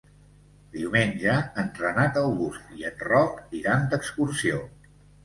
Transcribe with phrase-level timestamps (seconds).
[0.77, 4.65] Diumenge en Renat August i en Roc iran d'excursió.